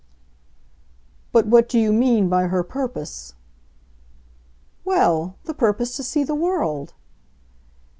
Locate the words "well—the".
4.83-5.53